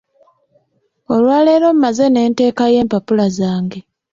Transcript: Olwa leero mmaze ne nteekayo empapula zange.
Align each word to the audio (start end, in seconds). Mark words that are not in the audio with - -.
Olwa 1.13 1.37
leero 1.45 1.67
mmaze 1.73 2.05
ne 2.09 2.21
nteekayo 2.31 2.77
empapula 2.83 3.25
zange. 3.37 3.79